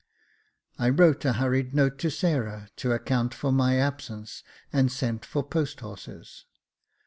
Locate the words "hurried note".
1.33-1.99